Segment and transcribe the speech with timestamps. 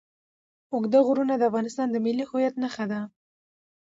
[0.73, 2.99] اوږده غرونه د افغانستان د ملي هویت نښه ده.